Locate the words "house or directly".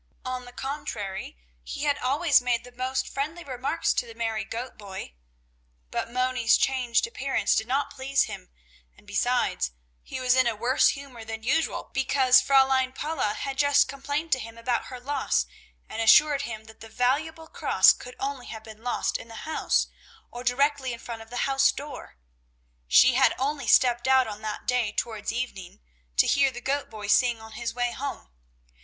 19.45-20.93